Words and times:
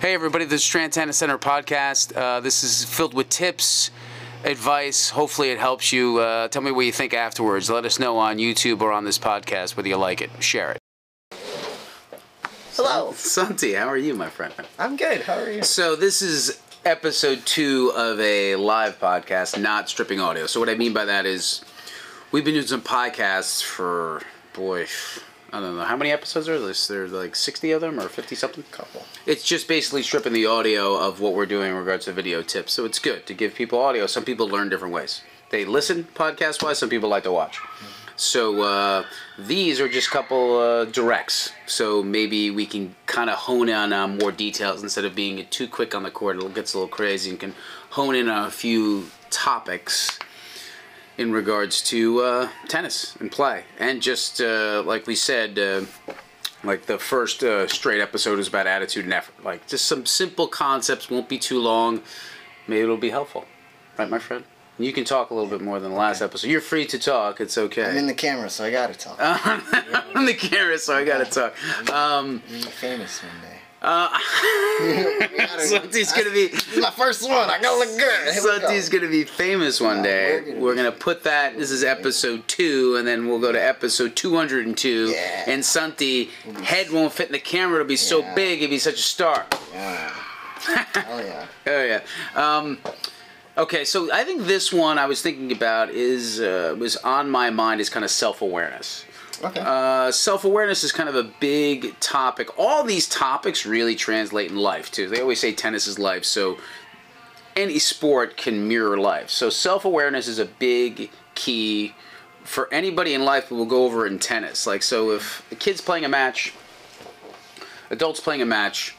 Hey, 0.00 0.14
everybody, 0.14 0.44
this 0.44 0.60
is 0.60 0.64
Strand 0.64 0.92
Tennis 0.92 1.16
Center 1.16 1.38
podcast. 1.38 2.16
Uh, 2.16 2.38
this 2.38 2.62
is 2.62 2.84
filled 2.84 3.14
with 3.14 3.28
tips, 3.30 3.90
advice. 4.44 5.10
Hopefully, 5.10 5.50
it 5.50 5.58
helps 5.58 5.92
you. 5.92 6.18
Uh, 6.18 6.46
tell 6.46 6.62
me 6.62 6.70
what 6.70 6.86
you 6.86 6.92
think 6.92 7.14
afterwards. 7.14 7.68
Let 7.68 7.84
us 7.84 7.98
know 7.98 8.16
on 8.16 8.36
YouTube 8.36 8.80
or 8.80 8.92
on 8.92 9.04
this 9.04 9.18
podcast 9.18 9.76
whether 9.76 9.88
you 9.88 9.96
like 9.96 10.20
it. 10.20 10.30
Share 10.38 10.70
it. 10.70 10.78
Hello. 12.76 13.10
Santi, 13.10 13.72
how 13.72 13.88
are 13.88 13.96
you, 13.96 14.14
my 14.14 14.28
friend? 14.28 14.54
I'm 14.78 14.96
good. 14.96 15.22
How 15.22 15.34
are 15.34 15.50
you? 15.50 15.64
So, 15.64 15.96
this 15.96 16.22
is 16.22 16.62
episode 16.84 17.44
two 17.44 17.90
of 17.96 18.20
a 18.20 18.54
live 18.54 19.00
podcast, 19.00 19.60
not 19.60 19.88
stripping 19.88 20.20
audio. 20.20 20.46
So, 20.46 20.60
what 20.60 20.68
I 20.68 20.76
mean 20.76 20.92
by 20.92 21.06
that 21.06 21.26
is 21.26 21.64
we've 22.30 22.44
been 22.44 22.54
doing 22.54 22.68
some 22.68 22.82
podcasts 22.82 23.64
for, 23.64 24.22
boy, 24.52 24.86
I 25.52 25.60
don't 25.60 25.76
know 25.76 25.84
how 25.84 25.96
many 25.96 26.10
episodes 26.10 26.48
are 26.48 26.58
there. 26.58 26.74
There's 26.74 27.12
like 27.12 27.34
sixty 27.34 27.70
of 27.70 27.80
them 27.80 27.98
or 27.98 28.08
fifty 28.08 28.34
something. 28.34 28.64
Couple. 28.70 29.04
It's 29.24 29.42
just 29.42 29.66
basically 29.66 30.02
stripping 30.02 30.34
the 30.34 30.46
audio 30.46 30.94
of 30.96 31.20
what 31.20 31.34
we're 31.34 31.46
doing 31.46 31.70
in 31.70 31.76
regards 31.76 32.04
to 32.04 32.12
video 32.12 32.42
tips. 32.42 32.72
So 32.72 32.84
it's 32.84 32.98
good 32.98 33.26
to 33.26 33.34
give 33.34 33.54
people 33.54 33.78
audio. 33.78 34.06
Some 34.06 34.24
people 34.24 34.48
learn 34.48 34.68
different 34.68 34.92
ways. 34.92 35.22
They 35.50 35.64
listen 35.64 36.04
podcast 36.14 36.62
wise. 36.62 36.78
Some 36.78 36.90
people 36.90 37.08
like 37.08 37.22
to 37.22 37.32
watch. 37.32 37.60
So 38.16 38.62
uh, 38.62 39.04
these 39.38 39.80
are 39.80 39.88
just 39.88 40.08
a 40.08 40.10
couple 40.10 40.58
uh, 40.58 40.84
directs. 40.86 41.52
So 41.66 42.02
maybe 42.02 42.50
we 42.50 42.66
can 42.66 42.94
kind 43.06 43.30
of 43.30 43.36
hone 43.36 43.68
in 43.68 43.74
on 43.74 43.92
uh, 43.92 44.08
more 44.08 44.32
details 44.32 44.82
instead 44.82 45.04
of 45.04 45.14
being 45.14 45.46
too 45.50 45.68
quick 45.68 45.94
on 45.94 46.02
the 46.02 46.10
court. 46.10 46.36
It 46.36 46.54
gets 46.54 46.74
a 46.74 46.78
little 46.78 46.88
crazy 46.88 47.30
and 47.30 47.40
can 47.40 47.54
hone 47.90 48.14
in 48.14 48.28
on 48.28 48.46
a 48.46 48.50
few 48.50 49.06
topics 49.30 50.18
in 51.18 51.32
regards 51.32 51.82
to 51.82 52.20
uh, 52.20 52.48
tennis 52.68 53.16
and 53.16 53.30
play. 53.30 53.64
And 53.78 54.00
just 54.00 54.40
uh, 54.40 54.82
like 54.86 55.06
we 55.06 55.16
said, 55.16 55.58
uh, 55.58 55.82
like 56.64 56.86
the 56.86 56.98
first 56.98 57.42
uh, 57.42 57.66
straight 57.68 58.00
episode 58.00 58.38
is 58.38 58.48
about 58.48 58.66
attitude 58.66 59.04
and 59.04 59.12
effort. 59.12 59.44
Like 59.44 59.66
just 59.66 59.84
some 59.84 60.06
simple 60.06 60.46
concepts, 60.46 61.10
won't 61.10 61.28
be 61.28 61.38
too 61.38 61.58
long. 61.60 62.02
Maybe 62.66 62.82
it'll 62.82 62.96
be 62.96 63.10
helpful. 63.10 63.44
Right, 63.98 64.08
my 64.08 64.18
friend? 64.18 64.44
You 64.78 64.92
can 64.92 65.04
talk 65.04 65.30
a 65.30 65.34
little 65.34 65.50
bit 65.50 65.60
more 65.60 65.80
than 65.80 65.90
the 65.90 65.96
last 65.96 66.22
episode. 66.22 66.46
You're 66.48 66.60
free 66.60 66.86
to 66.86 67.00
talk. 67.00 67.40
It's 67.40 67.58
okay. 67.58 67.84
I'm 67.84 67.96
in 67.96 68.06
the 68.06 68.14
camera, 68.14 68.48
so 68.48 68.64
I 68.64 68.70
gotta 68.70 68.94
talk. 68.94 69.16
I'm 69.20 70.16
in 70.16 70.26
the 70.26 70.34
camera, 70.34 70.78
so 70.78 70.94
I 70.94 71.04
gotta 71.04 71.24
talk. 71.24 71.92
Um, 71.92 72.38
famous 72.38 73.20
one 73.20 73.32
day. 73.42 73.58
Uh, 73.80 74.18
Santi's 75.58 76.12
gonna 76.12 76.30
be 76.30 76.50
my 76.80 76.90
first 76.90 77.22
one. 77.28 77.48
I 77.50 77.60
gotta 77.60 77.78
look 77.78 77.98
good. 77.98 78.34
We 78.34 78.40
go. 78.40 78.98
Gonna 78.98 79.10
be 79.10 79.24
famous 79.24 79.80
one 79.80 79.98
Yeah, 79.98 80.02
day. 80.02 80.40
we're 80.40 80.44
gonna 80.46 80.60
We're 80.60 80.74
gonna 80.76 80.92
put 80.92 81.24
that. 81.24 81.56
This 81.56 81.70
is 81.70 81.84
episode 81.84 82.46
two, 82.48 82.96
and 82.96 83.06
then 83.06 83.28
we'll 83.28 83.40
go 83.40 83.52
to 83.52 83.62
episode 83.62 84.16
two 84.16 84.34
hundred 84.36 84.66
and 84.66 84.76
two. 84.76 85.08
Yeah. 85.10 85.44
And 85.46 85.64
Santi 85.64 86.30
head 86.64 86.90
won't 86.90 87.12
fit 87.12 87.26
in 87.26 87.32
the 87.32 87.38
camera. 87.38 87.76
It'll 87.80 87.88
be 87.88 87.96
so 87.96 88.22
big. 88.34 88.62
It'll 88.62 88.70
be 88.70 88.78
such 88.78 88.94
a 88.98 89.02
star. 89.02 89.46
Yeah. 89.72 90.08
Hell 90.94 91.24
yeah. 91.24 91.46
Oh 91.66 91.84
yeah. 91.84 92.00
Um, 92.34 92.78
okay, 93.56 93.84
so 93.84 94.12
I 94.12 94.24
think 94.24 94.42
this 94.46 94.72
one 94.72 94.98
I 94.98 95.06
was 95.06 95.22
thinking 95.22 95.52
about 95.52 95.90
is 95.90 96.40
uh, 96.40 96.74
was 96.78 96.96
on 96.96 97.30
my 97.30 97.50
mind 97.50 97.80
is 97.80 97.88
kind 97.90 98.04
of 98.04 98.10
self 98.10 98.42
awareness. 98.42 99.04
Okay. 99.42 99.60
Uh, 99.64 100.10
self 100.10 100.44
awareness 100.44 100.82
is 100.82 100.92
kind 100.92 101.08
of 101.08 101.14
a 101.14 101.24
big 101.24 101.98
topic. 102.00 102.58
All 102.58 102.82
these 102.84 103.08
topics 103.08 103.64
really 103.64 103.94
translate 103.94 104.50
in 104.50 104.56
life 104.56 104.90
too. 104.90 105.08
They 105.08 105.20
always 105.20 105.40
say 105.40 105.52
tennis 105.52 105.86
is 105.86 105.98
life, 105.98 106.24
so 106.24 106.58
any 107.54 107.78
sport 107.78 108.36
can 108.36 108.66
mirror 108.66 108.98
life. 108.98 109.30
So 109.30 109.50
self 109.50 109.84
awareness 109.84 110.26
is 110.28 110.38
a 110.38 110.46
big 110.46 111.10
key 111.34 111.94
for 112.42 112.72
anybody 112.72 113.14
in 113.14 113.24
life. 113.24 113.50
We'll 113.50 113.66
go 113.66 113.84
over 113.84 114.06
in 114.06 114.18
tennis. 114.18 114.66
Like 114.66 114.82
so, 114.82 115.12
if 115.12 115.44
a 115.52 115.54
kid's 115.54 115.80
playing 115.80 116.04
a 116.04 116.08
match, 116.08 116.52
adults 117.90 118.20
playing 118.20 118.42
a 118.42 118.46
match, 118.46 118.96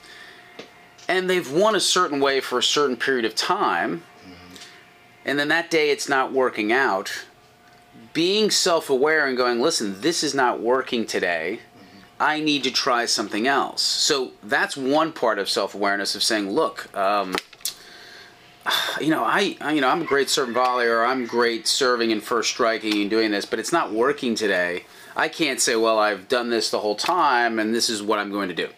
and 1.07 1.29
they've 1.29 1.51
won 1.51 1.75
a 1.75 1.79
certain 1.79 2.19
way 2.19 2.39
for 2.39 2.59
a 2.59 2.63
certain 2.63 2.95
period 2.95 3.25
of 3.25 3.35
time, 3.35 4.03
and 5.25 5.37
then 5.37 5.49
that 5.49 5.69
day 5.69 5.89
it's 5.89 6.07
not 6.07 6.31
working 6.31 6.71
out 6.71 7.25
being 8.13 8.51
self 8.51 8.89
aware 8.89 9.27
and 9.27 9.37
going, 9.37 9.61
listen, 9.61 10.01
this 10.01 10.23
is 10.23 10.33
not 10.33 10.61
working 10.61 11.05
today. 11.05 11.59
I 12.19 12.41
need 12.41 12.63
to 12.65 12.71
try 12.71 13.05
something 13.05 13.47
else. 13.47 13.81
So 13.81 14.31
that's 14.43 14.75
one 14.75 15.13
part 15.13 15.39
of 15.39 15.49
self 15.49 15.73
awareness 15.73 16.15
of 16.15 16.23
saying, 16.23 16.49
look, 16.49 16.93
um, 16.95 17.35
you 19.01 19.09
know, 19.09 19.23
I, 19.23 19.57
I, 19.61 19.73
you 19.73 19.81
know, 19.81 19.89
I'm 19.89 20.01
a 20.01 20.05
great 20.05 20.29
serving 20.29 20.53
volley, 20.53 20.85
or 20.85 21.05
I'm 21.05 21.25
great 21.25 21.67
serving 21.67 22.11
and 22.11 22.21
first 22.21 22.49
striking 22.49 23.01
and 23.01 23.09
doing 23.09 23.31
this, 23.31 23.45
but 23.45 23.59
it's 23.59 23.71
not 23.71 23.91
working 23.93 24.35
today. 24.35 24.85
I 25.15 25.27
can't 25.27 25.59
say, 25.59 25.75
well, 25.75 25.99
I've 25.99 26.27
done 26.27 26.49
this 26.49 26.69
the 26.71 26.79
whole 26.79 26.95
time, 26.95 27.59
and 27.59 27.73
this 27.73 27.89
is 27.89 28.01
what 28.01 28.19
I'm 28.19 28.31
going 28.31 28.49
to 28.49 28.55
do. 28.55 28.69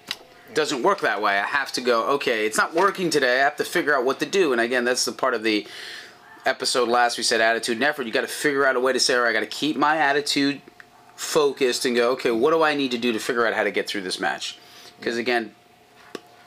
It 0.50 0.56
doesn't 0.56 0.84
work 0.84 1.02
that 1.02 1.22
way. 1.22 1.40
I 1.40 1.46
have 1.46 1.72
to 1.74 1.82
go, 1.82 2.06
okay, 2.12 2.46
it's 2.46 2.58
not 2.58 2.74
working 2.74 3.10
today. 3.10 3.40
I 3.40 3.44
have 3.44 3.56
to 3.58 3.64
figure 3.64 3.96
out 3.96 4.06
what 4.06 4.20
to 4.20 4.26
do. 4.26 4.52
And 4.52 4.60
again, 4.60 4.84
that's 4.84 5.06
the 5.06 5.12
part 5.12 5.34
of 5.34 5.44
the 5.44 5.66
episode 6.46 6.90
last 6.90 7.18
we 7.18 7.24
said 7.24 7.42
attitude 7.42 7.78
and 7.78 7.84
effort. 7.84 8.06
You 8.06 8.12
got 8.12 8.22
to 8.22 8.28
figure 8.28 8.66
out 8.66 8.76
a 8.76 8.80
way 8.80 8.94
to 8.94 9.00
say 9.00 9.16
all 9.16 9.22
right 9.22 9.30
i 9.30 9.34
got 9.34 9.42
to 9.42 9.46
keep 9.46 9.78
my 9.78 9.98
attitude 9.98 10.62
focused 11.16 11.86
and 11.86 11.96
go 11.96 12.12
okay 12.12 12.32
what 12.32 12.52
do 12.52 12.64
i 12.64 12.74
need 12.74 12.92
to 12.92 12.98
do 12.98 13.12
to 13.12 13.20
figure 13.20 13.46
out 13.46 13.54
how 13.54 13.64
to 13.64 13.72
get 13.72 13.88
through 13.88 14.02
this 14.02 14.20
match? 14.20 14.58
Because 15.00 15.18
again 15.18 15.54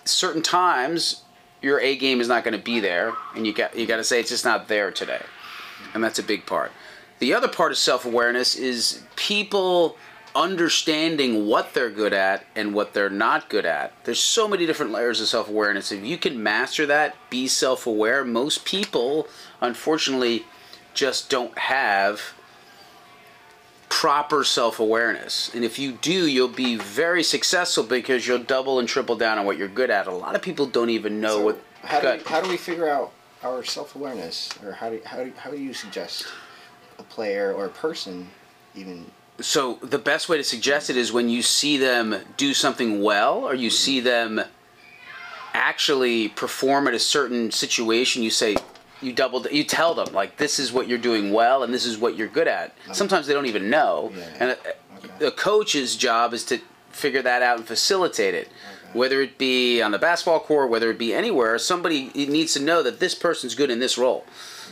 certain 0.05 0.43
times 0.43 1.23
your 1.63 1.81
a 1.81 1.97
game 1.97 2.21
is 2.21 2.29
not 2.29 2.45
going 2.45 2.57
to 2.57 2.63
be 2.63 2.81
there 2.81 3.13
and 3.35 3.47
you 3.47 3.55
got 3.55 3.77
you 3.77 3.87
got 3.87 3.97
to 3.97 4.05
say 4.05 4.21
it's 4.21 4.31
just 4.31 4.45
not 4.45 4.69
there 4.69 4.91
today. 4.91 5.23
And 5.93 6.03
that's 6.03 6.19
a 6.19 6.23
big 6.23 6.47
part. 6.47 6.73
The 7.21 7.35
other 7.35 7.49
part 7.49 7.73
of 7.73 7.79
self-awareness 7.79 8.57
is 8.57 9.03
people 9.17 9.97
understanding 10.35 11.47
what 11.47 11.75
they're 11.75 11.91
good 11.91 12.13
at 12.13 12.45
and 12.57 12.75
what 12.75 12.93
they're 12.93 13.11
not 13.11 13.49
good 13.49 13.65
at. 13.65 13.93
There's 14.05 14.21
so 14.21 14.49
many 14.49 14.67
different 14.67 14.93
layers 14.93 15.21
of 15.21 15.29
self 15.29 15.49
awareness. 15.49 15.93
If 15.93 16.05
you 16.05 16.19
can 16.19 16.43
master 16.43 16.87
that, 16.87 17.17
be 17.31 17.47
self 17.47 17.87
aware, 17.87 18.25
most 18.25 18.65
people, 18.65 19.29
unfortunately, 19.61 20.45
just 20.95 21.31
don't 21.31 21.57
have 21.59 22.35
proper 23.89 24.43
self 24.45 24.81
awareness. 24.81 25.51
And 25.55 25.65
if 25.65 25.79
you 25.79 25.93
do, 25.93 26.27
you'll 26.27 26.49
be 26.49 26.77
very 26.77 27.23
successful 27.23 27.85
because 27.85 28.27
you'll 28.27 28.39
double 28.39 28.79
and 28.79 28.89
triple 28.89 29.17
down 29.17 29.39
on 29.39 29.47
what 29.47 29.57
you're 29.57 29.69
good 29.69 29.91
at. 29.91 30.07
A 30.07 30.13
lot 30.13 30.35
of 30.35 30.43
people 30.43 30.67
don't 30.67 30.91
even 30.91 31.21
know 31.21 31.37
So 31.39 31.45
what. 31.45 31.61
how 31.85 32.01
do 32.01 32.11
we, 32.13 32.19
how 32.25 32.41
do 32.41 32.49
we 32.49 32.57
figure 32.57 32.89
out 32.89 33.13
our 33.43 33.63
self 33.63 33.95
awareness, 33.95 34.49
or 34.65 34.73
how 34.73 34.91
do 34.91 35.01
how 35.05 35.23
do 35.23 35.33
how 35.37 35.51
do 35.51 35.59
you 35.59 35.73
suggest 35.73 36.27
a 36.99 37.03
player 37.05 37.53
or 37.53 37.67
a 37.67 37.71
person 37.71 38.29
even? 38.75 39.07
So 39.41 39.75
the 39.83 39.99
best 39.99 40.29
way 40.29 40.37
to 40.37 40.45
suggest 40.45 40.91
it 40.91 40.97
is 40.97 41.13
when 41.13 41.29
you 41.29 41.43
see 41.43 41.77
them 41.77 42.15
do 42.37 42.55
something 42.55 43.03
well, 43.03 43.39
or 43.45 43.55
you 43.55 43.69
see 43.71 44.01
them 44.01 44.41
actually 45.53 46.29
perform 46.29 46.87
at 46.89 46.95
a 46.95 46.99
certain 46.99 47.51
situation. 47.51 48.23
You 48.23 48.31
say, 48.31 48.57
you 49.01 49.13
double, 49.13 49.45
you 49.49 49.65
tell 49.65 49.95
them 49.95 50.13
like 50.15 50.37
this 50.37 50.59
is 50.59 50.73
what 50.73 50.89
you're 50.89 50.99
doing 50.99 51.33
well, 51.33 51.63
and 51.63 51.75
this 51.75 51.85
is 51.85 51.99
what 51.99 52.17
you're 52.17 52.29
good 52.29 52.49
at. 52.49 52.75
Sometimes 52.93 53.27
they 53.27 53.35
don't 53.35 53.47
even 53.47 53.71
know, 53.71 54.13
Yeah. 54.17 54.29
and 54.41 54.51
uh, 54.53 54.55
a, 55.21 55.27
a 55.27 55.31
coach's 55.33 55.97
job 55.97 56.33
is 56.33 56.45
to 56.47 56.61
figure 56.91 57.23
that 57.23 57.43
out 57.43 57.59
and 57.59 57.67
facilitate 57.67 58.35
it. 58.35 58.49
Whether 58.93 59.21
it 59.23 59.37
be 59.39 59.83
on 59.83 59.91
the 59.91 59.99
basketball 59.99 60.39
court, 60.39 60.71
whether 60.71 60.89
it 60.91 60.99
be 60.99 61.13
anywhere, 61.13 61.59
somebody 61.59 62.11
needs 62.15 62.55
to 62.55 62.61
know 62.63 62.81
that 62.85 63.01
this 63.01 63.17
person's 63.17 63.57
good 63.57 63.69
in 63.69 63.81
this 63.81 63.99
role. 63.99 64.25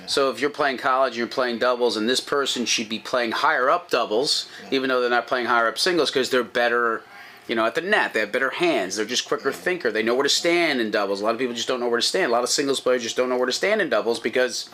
So 0.07 0.31
if 0.31 0.41
you're 0.41 0.51
playing 0.51 0.79
college 0.79 1.13
and 1.13 1.19
you're 1.19 1.27
playing 1.27 1.59
doubles, 1.59 1.97
and 1.97 2.09
this 2.09 2.21
person 2.21 2.65
should 2.67 2.89
be 2.89 2.99
playing 2.99 3.33
higher 3.33 3.71
up 3.71 3.91
doubles, 3.91 4.49
even 4.71 4.89
though 4.89 5.01
they're 5.01 5.11
not 5.11 5.27
playing 5.27 5.47
higher 5.47 5.69
up 5.69 5.79
singles, 5.79 6.11
because 6.11 6.31
they're 6.31 6.43
better, 6.45 7.03
you 7.49 7.55
know, 7.55 7.65
at 7.67 7.75
the 7.75 7.81
net. 7.81 8.13
They 8.15 8.21
have 8.21 8.33
better 8.33 8.51
hands. 8.51 8.97
They're 8.97 9.05
just 9.05 9.27
quicker 9.27 9.53
thinker. 9.53 9.91
They 9.91 10.03
know 10.03 10.15
where 10.15 10.23
to 10.23 10.29
stand 10.29 10.81
in 10.81 10.91
doubles. 10.91 11.21
A 11.21 11.25
lot 11.25 11.35
of 11.35 11.39
people 11.39 11.55
just 11.55 11.69
don't 11.69 11.81
know 11.81 11.89
where 11.89 12.01
to 12.01 12.07
stand. 12.07 12.31
A 12.31 12.33
lot 12.33 12.43
of 12.45 12.51
singles 12.51 12.81
players 12.81 13.03
just 13.03 13.17
don't 13.17 13.29
know 13.29 13.37
where 13.37 13.47
to 13.47 13.53
stand 13.53 13.81
in 13.81 13.89
doubles 13.89 14.19
because 14.21 14.69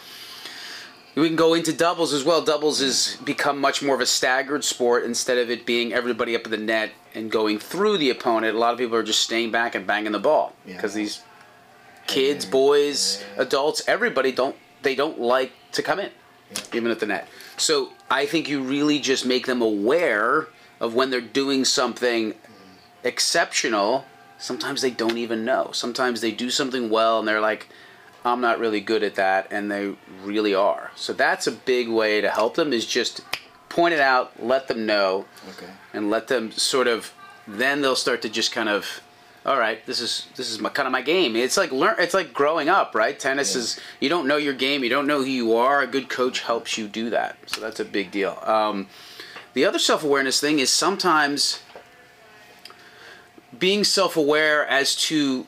we 1.15 1.27
can 1.27 1.37
go 1.37 1.55
into 1.55 1.73
doubles 1.73 2.13
as 2.13 2.25
well. 2.25 2.43
Doubles 2.43 2.81
has 2.81 3.17
become 3.25 3.59
much 3.61 3.83
more 3.83 3.95
of 3.95 4.01
a 4.01 4.07
staggered 4.07 4.63
sport 4.65 5.05
instead 5.05 5.37
of 5.39 5.51
it 5.51 5.67
being 5.67 5.93
everybody 5.93 6.37
up 6.37 6.45
in 6.45 6.51
the 6.53 6.57
net 6.57 6.93
and 7.15 7.31
going 7.31 7.59
through 7.59 7.99
the 7.99 8.11
opponent. 8.11 8.55
A 8.55 8.59
lot 8.59 8.73
of 8.73 8.79
people 8.79 8.97
are 8.97 9.03
just 9.03 9.21
staying 9.21 9.51
back 9.51 9.75
and 9.75 9.87
banging 9.87 10.13
the 10.13 10.19
ball 10.21 10.55
because 10.65 10.95
Yeah. 10.97 11.03
these 11.03 11.21
kids, 12.07 12.47
boys, 12.47 13.23
adults, 13.37 13.83
everybody 13.89 14.31
don't 14.33 14.55
they 14.83 14.95
don't 14.95 15.21
like 15.21 15.53
to 15.73 15.83
come 15.83 15.99
in, 15.99 16.11
even 16.73 16.91
at 16.91 17.01
the 17.01 17.07
net. 17.07 17.29
So 17.57 17.93
I 18.11 18.27
think 18.27 18.49
you 18.49 18.63
really 18.63 18.99
just 19.01 19.27
make 19.27 19.47
them 19.47 19.61
aware 19.63 20.49
of 20.81 20.95
when 20.95 21.11
they're 21.11 21.21
doing 21.21 21.65
something 21.65 22.35
exceptional. 23.05 24.05
Sometimes 24.39 24.83
they 24.83 24.91
don't 24.91 25.19
even 25.19 25.45
know. 25.45 25.71
Sometimes 25.73 26.21
they 26.21 26.31
do 26.31 26.51
something 26.51 26.91
well 26.91 27.19
and 27.19 27.27
they're 27.27 27.41
like, 27.41 27.69
I'm 28.25 28.41
not 28.41 28.59
really 28.59 28.81
good 28.81 29.03
at 29.05 29.15
that, 29.15 29.47
and 29.53 29.71
they 29.71 29.95
really 30.25 30.53
are. 30.53 30.91
So 30.97 31.13
that's 31.13 31.47
a 31.47 31.53
big 31.53 31.89
way 31.89 32.21
to 32.21 32.29
help 32.29 32.57
them 32.57 32.73
is 32.73 32.85
just 32.85 33.21
point 33.69 33.95
it 33.95 34.01
out, 34.01 34.45
let 34.45 34.67
them 34.69 34.87
know, 34.87 35.27
Okay. 35.51 35.71
and 35.95 36.11
let 36.11 36.27
them 36.29 36.51
sort 36.51 36.89
of. 36.89 37.13
Then 37.47 37.81
they'll 37.81 37.97
start 37.97 38.21
to 38.23 38.29
just 38.29 38.51
kind 38.53 38.69
of, 38.69 39.01
all 39.49 39.59
right, 39.59 39.85
this 39.87 39.99
is 40.01 40.27
this 40.37 40.51
is 40.51 40.61
my 40.61 40.69
kind 40.69 40.87
of 40.87 40.93
my 40.93 41.01
game. 41.01 41.35
It's 41.35 41.57
like 41.57 41.73
learn. 41.73 41.97
It's 41.99 42.13
like 42.13 42.35
growing 42.35 42.69
up, 42.69 42.95
right? 42.95 43.19
Tennis 43.19 43.55
Yeah. 43.55 43.61
is 43.63 43.81
you 43.99 44.11
don't 44.11 44.27
know 44.29 44.37
your 44.37 44.53
game, 44.53 44.85
you 44.85 44.91
don't 44.91 45.07
know 45.07 45.21
who 45.21 45.31
you 45.31 45.57
are. 45.57 45.81
A 45.81 45.87
good 45.87 46.11
coach 46.11 46.41
helps 46.41 46.77
you 46.77 46.87
do 46.87 47.09
that. 47.11 47.39
So 47.47 47.59
that's 47.63 47.81
a 47.81 47.85
big 47.87 48.11
deal. 48.11 48.39
Um, 48.45 48.89
the 49.55 49.65
other 49.65 49.79
self 49.79 50.05
awareness 50.05 50.39
thing 50.39 50.59
is 50.59 50.71
sometimes 50.71 51.61
being 53.59 53.85
self 53.85 54.19
aware 54.19 54.67
as 54.67 54.95
to 55.07 55.47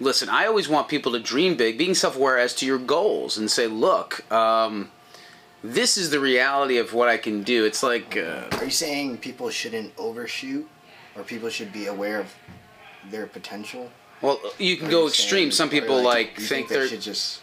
listen, 0.00 0.30
I 0.30 0.46
always 0.46 0.66
want 0.66 0.88
people 0.88 1.12
to 1.12 1.20
dream 1.20 1.56
big, 1.56 1.76
being 1.76 1.94
self 1.94 2.16
aware 2.16 2.38
as 2.38 2.54
to 2.56 2.66
your 2.66 2.78
goals, 2.78 3.36
and 3.36 3.50
say, 3.50 3.66
look, 3.66 4.24
um, 4.32 4.90
this 5.62 5.98
is 5.98 6.08
the 6.08 6.18
reality 6.18 6.78
of 6.78 6.94
what 6.94 7.10
I 7.10 7.18
can 7.18 7.42
do. 7.42 7.66
It's 7.66 7.82
like. 7.82 8.16
Uh, 8.16 8.44
Are 8.52 8.64
you 8.64 8.70
saying 8.70 9.18
people 9.18 9.50
shouldn't 9.50 9.92
overshoot, 9.98 10.66
or 11.14 11.22
people 11.24 11.50
should 11.50 11.72
be 11.74 11.86
aware 11.86 12.20
of 12.20 12.34
their 13.10 13.26
potential? 13.26 13.90
well, 14.22 14.38
you 14.58 14.76
can 14.76 14.90
go 14.90 15.06
extreme. 15.06 15.50
Some 15.50 15.70
people 15.70 16.02
like, 16.02 16.38
you 16.38 16.44
think, 16.44 16.68
they 16.68 16.74
they're. 16.76 16.88
should 16.88 17.00
just 17.00 17.40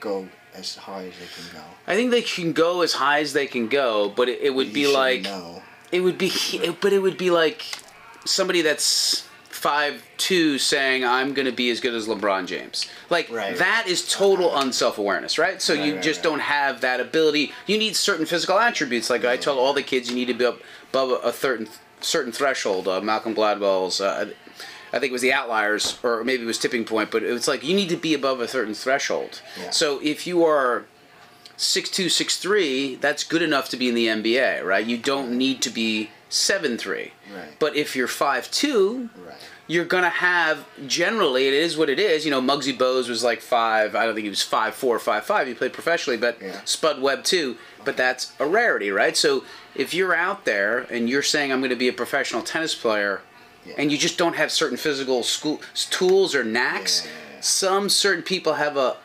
go 0.00 0.28
as 0.54 0.76
high 0.76 1.04
as 1.06 1.12
they 1.18 1.26
can 1.26 1.54
go. 1.60 1.64
I 1.86 1.94
think 1.94 2.10
they 2.10 2.20
can 2.22 2.52
go 2.52 2.82
as 2.82 2.92
high 2.92 3.20
as 3.20 3.32
they 3.32 3.46
can 3.46 3.68
go, 3.68 4.10
but 4.14 4.28
it, 4.28 4.40
it 4.42 4.54
would 4.54 4.68
You 4.68 4.72
be 4.74 4.86
like. 4.88 5.22
know. 5.22 5.62
It 5.90 6.00
would 6.00 6.16
be, 6.18 6.30
it, 6.54 6.80
but 6.80 6.92
it 6.92 7.00
would 7.00 7.18
be 7.18 7.30
like 7.30 7.64
somebody 8.24 8.62
that's 8.62 9.26
five 9.50 10.02
two 10.16 10.58
saying 10.58 11.04
I'm 11.04 11.34
going 11.34 11.44
to 11.46 11.52
be 11.52 11.70
as 11.70 11.80
good 11.80 11.94
as 11.94 12.08
LeBron 12.08 12.46
James. 12.46 12.88
Like 13.10 13.30
Right. 13.30 13.56
that 13.58 13.84
is 13.86 14.10
total 14.10 14.56
unself 14.56 14.96
awareness, 14.98 15.38
right? 15.38 15.60
So 15.62 15.74
Right, 15.74 15.84
you 15.84 15.94
right, 15.94 16.02
just 16.02 16.22
don't 16.22 16.40
have 16.40 16.80
that 16.80 16.98
ability. 17.00 17.52
You 17.66 17.76
need 17.78 17.94
certain 17.94 18.24
physical 18.26 18.58
attributes. 18.58 19.08
Like 19.10 19.24
I 19.24 19.36
tell 19.36 19.58
all 19.58 19.72
the 19.74 19.82
kids, 19.82 20.08
you 20.08 20.14
need 20.14 20.26
to 20.28 20.34
be 20.34 20.44
up 20.46 20.60
above 20.90 21.22
a 21.24 21.32
certain 21.32 21.68
certain 22.00 22.32
threshold. 22.32 22.88
Uh, 22.88 23.00
Malcolm 23.00 23.34
Gladwell's. 23.34 24.00
Uh, 24.00 24.32
I 24.92 24.98
think 24.98 25.10
it 25.10 25.12
was 25.12 25.22
the 25.22 25.32
outliers, 25.32 25.98
or 26.02 26.22
maybe 26.24 26.42
it 26.42 26.46
was 26.46 26.58
tipping 26.58 26.84
point, 26.84 27.10
but 27.10 27.22
it 27.22 27.32
was 27.32 27.48
like 27.48 27.64
you 27.64 27.74
need 27.74 27.88
to 27.88 27.96
be 27.96 28.12
above 28.14 28.40
a 28.40 28.48
certain 28.48 28.74
threshold. 28.74 29.40
Yeah. 29.58 29.70
So 29.70 30.00
if 30.02 30.26
you 30.26 30.44
are 30.44 30.84
six 31.56 31.88
two, 31.90 32.08
six 32.08 32.36
three, 32.38 32.96
that's 32.96 33.24
good 33.24 33.42
enough 33.42 33.68
to 33.70 33.76
be 33.76 33.88
in 33.88 33.94
the 33.94 34.06
NBA, 34.06 34.64
right? 34.64 34.84
You 34.86 34.98
don't 34.98 35.36
need 35.38 35.62
to 35.62 35.70
be 35.70 36.10
seven 36.28 36.76
three. 36.78 37.12
Right. 37.34 37.48
But 37.58 37.76
if 37.76 37.94
you're 37.96 38.08
five 38.08 38.50
two, 38.50 39.10
Right. 39.24 39.34
you're 39.66 39.84
gonna 39.84 40.08
have 40.10 40.66
generally 40.86 41.46
it 41.48 41.54
is 41.54 41.76
what 41.76 41.88
it 41.88 41.98
is. 41.98 42.24
You 42.24 42.30
know, 42.30 42.40
Muggsy 42.42 42.76
Bogues 42.76 43.08
was 43.08 43.22
like 43.24 43.40
five. 43.40 43.94
I 43.94 44.04
don't 44.06 44.14
think 44.14 44.24
he 44.24 44.30
was 44.30 44.42
five 44.42 44.74
four, 44.74 44.98
five 44.98 45.24
five. 45.24 45.46
He 45.46 45.54
played 45.54 45.72
professionally, 45.72 46.16
but 46.18 46.36
Yeah. 46.42 46.60
Spud 46.64 47.00
Webb 47.00 47.24
too. 47.24 47.56
But 47.84 47.96
that's 47.96 48.32
a 48.38 48.46
rarity, 48.46 48.90
right? 48.90 49.16
So 49.16 49.44
if 49.74 49.92
you're 49.94 50.14
out 50.14 50.44
there 50.44 50.80
and 50.90 51.08
you're 51.08 51.22
saying 51.22 51.50
I'm 51.52 51.60
going 51.60 51.70
to 51.70 51.76
be 51.76 51.88
a 51.88 51.92
professional 51.92 52.42
tennis 52.42 52.74
player, 52.76 53.22
Yeah. 53.64 53.74
and 53.78 53.92
you 53.92 53.98
just 53.98 54.18
don't 54.18 54.34
have 54.36 54.50
certain 54.50 54.76
physical 54.76 55.22
school 55.22 55.60
tools 55.90 56.34
or 56.34 56.42
knacks, 56.44 57.04
Yeah, 57.04 57.40
some 57.40 57.88
certain 57.88 58.22
people 58.22 58.54
have 58.54 58.76
a. 58.76 58.96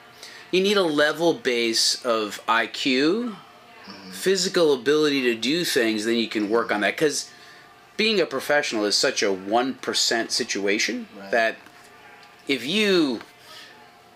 You 0.52 0.62
need 0.62 0.78
a 0.78 0.84
level 0.84 1.34
base 1.34 2.04
of 2.06 2.42
IQ, 2.48 3.36
Mm-hmm. 3.88 4.12
physical 4.12 4.74
ability 4.74 5.22
to 5.24 5.36
do 5.36 5.64
things. 5.64 6.04
Then 6.06 6.16
you 6.16 6.28
can 6.28 6.50
work 6.50 6.72
on 6.74 6.82
that 6.82 6.96
because 6.98 7.30
being 7.96 8.20
a 8.20 8.26
professional 8.26 8.84
is 8.84 8.96
such 8.98 9.24
a 9.24 9.32
one 9.32 9.76
percent 9.76 10.32
situation 10.32 11.08
Right. 11.18 11.32
that 11.32 11.56
if 12.48 12.66
you 12.66 13.22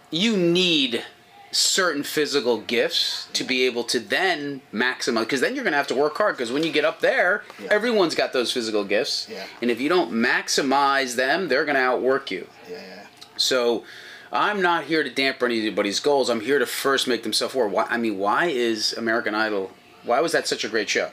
you 0.09 0.35
need 0.35 1.05
certain 1.51 2.01
physical 2.03 2.59
gifts 2.61 3.27
to 3.33 3.43
be 3.43 3.65
able 3.65 3.83
to 3.83 3.99
then 3.99 4.61
maximize 4.73 5.21
because 5.23 5.41
then 5.41 5.53
you're 5.53 5.63
going 5.65 5.73
to 5.73 5.77
have 5.77 5.87
to 5.87 5.95
work 5.95 6.17
hard 6.17 6.35
because 6.37 6.51
when 6.51 6.63
you 6.63 6.71
get 6.71 6.85
up 6.85 7.01
there 7.01 7.43
Yeah. 7.61 7.67
everyone's 7.71 8.15
got 8.15 8.31
those 8.31 8.51
physical 8.53 8.83
gifts. 8.85 9.27
Yeah. 9.29 9.45
and 9.61 9.69
if 9.69 9.81
you 9.81 9.89
don't 9.89 10.11
maximize 10.11 11.15
them 11.15 11.49
they're 11.49 11.65
going 11.65 11.75
to 11.75 11.81
outwork 11.81 12.31
you. 12.31 12.47
Yeah, 12.69 13.05
so 13.35 13.83
i'm 14.31 14.61
not 14.61 14.85
here 14.85 15.03
to 15.03 15.09
dampen 15.09 15.51
anybody's 15.51 15.99
goals. 15.99 16.29
I'm 16.29 16.39
here 16.41 16.57
to 16.59 16.65
first 16.65 17.05
make 17.07 17.23
them 17.23 17.33
self-aware. 17.33 17.67
Why 17.67 17.85
i 17.89 17.97
mean 17.97 18.17
why 18.17 18.45
is 18.45 18.93
american 18.93 19.35
idol 19.35 19.71
why 20.05 20.21
was 20.21 20.31
that 20.31 20.47
such 20.47 20.63
a 20.63 20.69
great 20.69 20.89
show 20.89 21.09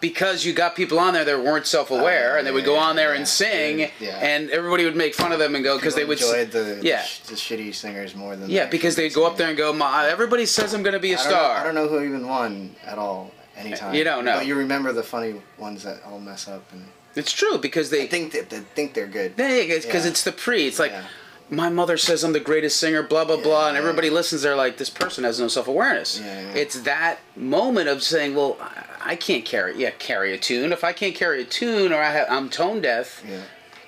because 0.00 0.44
you 0.44 0.52
got 0.52 0.74
people 0.74 0.98
on 0.98 1.12
there 1.14 1.24
that 1.24 1.42
weren't 1.42 1.66
self-aware 1.66 2.34
Uh, 2.34 2.38
and 2.38 2.46
they 2.46 2.50
would 2.52 2.64
go 2.64 2.76
on 2.76 2.96
there 2.96 3.12
yeah, 3.12 3.18
and 3.18 3.28
sing 3.28 3.90
yeah. 4.00 4.18
and 4.20 4.50
everybody 4.50 4.84
would 4.84 4.96
make 4.96 5.14
fun 5.14 5.32
of 5.32 5.38
them 5.38 5.54
and 5.54 5.62
go 5.64 5.76
because 5.76 5.94
they 5.94 6.04
would 6.04 6.20
enjoyed 6.20 6.50
the, 6.50 6.80
yeah 6.82 7.02
the, 7.02 7.06
sh- 7.06 7.18
the 7.20 7.34
shitty 7.34 7.74
singers 7.74 8.14
more 8.14 8.36
than 8.36 8.48
yeah 8.50 8.64
the 8.64 8.70
because 8.70 8.96
they'd 8.96 9.12
go 9.14 9.26
up 9.26 9.36
there 9.36 9.48
and 9.48 9.56
go 9.58 9.72
Ma, 9.72 10.02
everybody 10.04 10.46
says 10.46 10.72
i'm 10.74 10.82
going 10.82 10.94
to 10.94 10.98
be 11.00 11.12
a 11.12 11.18
I 11.18 11.22
don't, 11.22 11.26
know, 11.26 11.30
star 11.38 11.56
I 11.58 11.64
don't 11.64 11.74
know 11.74 11.88
who 11.88 12.00
even 12.02 12.26
won 12.26 12.74
at 12.86 12.98
all 12.98 13.32
anytime. 13.56 13.94
You 13.94 14.04
don't 14.04 14.24
know. 14.24 14.38
But 14.38 14.46
you 14.46 14.54
remember 14.54 14.92
the 14.92 15.02
funny 15.02 15.34
ones 15.58 15.82
that 15.82 16.02
all 16.06 16.18
mess 16.18 16.48
up 16.48 16.64
and 16.72 16.82
it's 17.14 17.32
true 17.32 17.58
because 17.58 17.90
they 17.90 18.02
they 18.02 18.06
think 18.06 18.32
that 18.32 18.48
they 18.50 18.60
think 18.60 18.94
they're 18.94 19.06
good. 19.06 19.34
Yeah, 19.36 19.64
because 19.82 20.06
it's 20.06 20.22
the 20.22 20.32
pre. 20.32 20.66
It's 20.66 20.78
like 20.78 20.92
Yeah. 20.92 21.04
my 21.50 21.68
mother 21.68 21.96
says 21.98 22.22
I'm 22.24 22.32
the 22.32 22.40
greatest 22.40 22.78
singer, 22.78 23.02
blah 23.02 23.24
blah 23.24 23.36
blah, 23.36 23.66
and 23.68 23.74
Yeah. 23.74 23.80
everybody 23.82 24.08
listens. 24.08 24.42
They're 24.42 24.56
like, 24.56 24.76
this 24.78 24.88
person 24.88 25.24
has 25.24 25.38
no 25.40 25.48
self 25.48 25.66
awareness. 25.68 26.20
Yeah, 26.20 26.40
yeah. 26.40 26.54
It's 26.62 26.80
that 26.82 27.18
moment 27.36 27.88
of 27.88 28.02
saying, 28.02 28.34
well, 28.36 28.56
I- 29.00 29.16
can't 29.16 29.44
carry 29.44 29.76
yeah 29.80 29.90
carry 29.98 30.32
a 30.34 30.38
tune. 30.38 30.72
If 30.72 30.84
I 30.84 30.92
can't 30.92 31.14
carry 31.14 31.42
a 31.42 31.44
tune 31.44 31.92
or 31.92 32.00
I 32.02 32.10
have, 32.12 32.26
I'm 32.30 32.48
tone 32.48 32.80
deaf, 32.80 33.22
Yeah. 33.28 33.40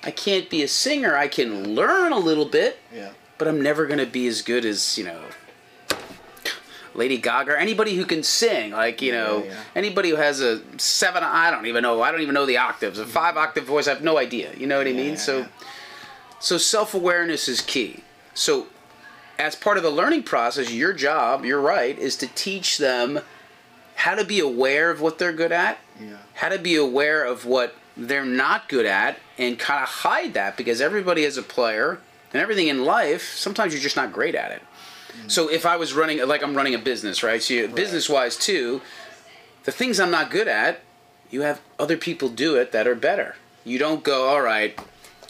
I 0.03 0.11
can't 0.11 0.49
be 0.49 0.63
a 0.63 0.67
singer. 0.67 1.15
I 1.15 1.27
can 1.27 1.75
learn 1.75 2.11
a 2.11 2.19
little 2.19 2.45
bit, 2.45 2.79
Yeah. 2.93 3.09
but 3.37 3.47
I'm 3.47 3.61
never 3.61 3.85
gonna 3.85 4.05
be 4.05 4.27
as 4.27 4.41
good 4.41 4.65
as 4.65 4.97
you 4.97 5.05
know. 5.05 5.21
Lady 6.95 7.17
Gaga, 7.17 7.53
or 7.53 7.55
anybody 7.57 7.95
who 7.95 8.05
can 8.05 8.21
sing, 8.21 8.71
like 8.71 9.01
you 9.01 9.11
know, 9.11 9.39
Yeah, 9.45 9.51
yeah. 9.51 9.59
anybody 9.75 10.09
who 10.11 10.15
has 10.17 10.41
a 10.41 10.61
seven, 10.77 11.23
I 11.23 11.49
don't 11.49 11.65
even 11.65 11.81
know, 11.81 12.01
I 12.03 12.11
don't 12.11 12.21
even 12.21 12.35
know 12.35 12.45
the 12.45 12.57
octaves, 12.57 12.99
a 12.99 13.05
five 13.05 13.35
octave 13.35 13.63
voice, 13.65 13.87
I 13.87 13.93
have 13.95 14.03
no 14.03 14.19
idea. 14.19 14.51
You 14.55 14.67
know 14.67 14.77
what 14.77 14.85
I 14.87 14.91
mean? 14.93 15.13
yeah, 15.13 15.15
so, 15.15 15.45
so 16.39 16.57
self 16.59 16.93
awareness 16.93 17.47
is 17.47 17.61
key. 17.61 18.03
So, 18.35 18.67
as 19.39 19.55
part 19.55 19.77
of 19.77 19.83
the 19.83 19.89
learning 19.89 20.21
process, 20.23 20.71
your 20.71 20.93
job, 20.93 21.45
you're 21.45 21.59
right, 21.61 21.97
is 21.97 22.15
to 22.17 22.27
teach 22.27 22.77
them 22.77 23.21
how 24.03 24.15
to 24.15 24.25
be 24.25 24.41
aware 24.41 24.91
of 24.91 24.99
what 24.99 25.17
they're 25.17 25.31
good 25.31 25.53
at, 25.53 25.79
Yeah. 25.97 26.17
how 26.33 26.49
to 26.49 26.59
be 26.59 26.75
aware 26.75 27.23
of 27.23 27.45
what 27.45 27.73
they're 27.95 28.25
not 28.25 28.67
good 28.67 28.85
at, 28.85 29.17
and 29.37 29.57
kind 29.57 29.81
of 29.81 29.87
hide 29.87 30.33
that 30.33 30.57
because 30.57 30.81
everybody 30.81 31.23
is 31.23 31.37
a 31.37 31.41
player 31.41 31.99
and 32.33 32.41
everything 32.41 32.67
in 32.67 32.83
life, 32.83 33.33
sometimes 33.37 33.71
you're 33.71 33.81
just 33.81 33.95
not 33.95 34.11
great 34.11 34.35
at 34.35 34.51
it. 34.51 34.61
Mm-hmm. 34.61 35.29
So 35.29 35.49
if 35.49 35.65
I 35.65 35.77
was 35.77 35.93
running, 35.93 36.17
like 36.27 36.43
I'm 36.43 36.53
running 36.53 36.75
a 36.75 36.79
business, 36.79 37.23
right? 37.23 37.41
So 37.41 37.53
you, 37.53 37.67
business-wise 37.69 38.35
too, 38.35 38.81
the 39.63 39.71
things 39.71 40.01
I'm 40.01 40.11
not 40.11 40.29
good 40.29 40.49
at, 40.49 40.81
you 41.31 41.43
have 41.43 41.61
other 41.79 41.95
people 41.95 42.27
do 42.27 42.57
it 42.57 42.73
that 42.73 42.85
are 42.87 42.95
better. 42.95 43.37
You 43.63 43.79
don't 43.79 44.03
go, 44.03 44.27
all 44.27 44.41
right, 44.41 44.77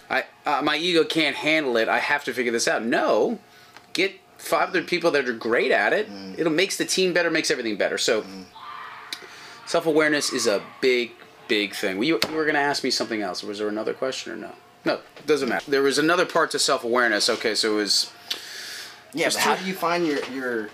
I 0.09 0.25
uh, 0.47 0.63
my 0.63 0.77
ego 0.77 1.03
can't 1.03 1.35
handle 1.35 1.77
it. 1.77 1.87
I 1.87 1.99
have 1.99 2.23
to 2.23 2.33
figure 2.33 2.51
this 2.51 2.67
out. 2.67 2.83
No, 2.83 3.37
get 3.93 4.13
five 4.39 4.69
other 4.69 4.81
people 4.81 5.11
that 5.11 5.29
are 5.29 5.33
great 5.33 5.71
at 5.71 5.93
it. 5.93 6.09
Mm. 6.09 6.39
It'll 6.39 6.51
makes 6.51 6.77
the 6.77 6.85
team 6.85 7.13
better, 7.13 7.29
makes 7.29 7.51
everything 7.51 7.77
better. 7.77 7.99
So 7.99 8.23
mm. 8.23 8.45
Self-awareness 9.65 10.33
is 10.33 10.47
a 10.47 10.61
big, 10.81 11.11
big 11.47 11.73
thing. 11.73 12.01
You, 12.03 12.19
you 12.29 12.35
were 12.35 12.43
going 12.45 12.55
to 12.55 12.61
ask 12.61 12.83
me 12.83 12.91
something 12.91 13.21
else. 13.21 13.43
Was 13.43 13.59
there 13.59 13.69
another 13.69 13.93
question 13.93 14.33
or 14.33 14.35
no? 14.35 14.51
No, 14.85 14.93
it 15.17 15.27
doesn't 15.27 15.47
matter. 15.47 15.69
There 15.69 15.81
was 15.81 15.97
another 15.97 16.25
part 16.25 16.51
to 16.51 16.59
self-awareness. 16.59 17.29
Okay, 17.29 17.55
so 17.55 17.73
it 17.73 17.75
was 17.75 18.11
Yeah, 19.13 19.29
but 19.29 19.35
how 19.37 19.55
do 19.55 19.65
you 19.65 19.73
find 19.73 20.05
your 20.05 20.23
your? 20.25 20.69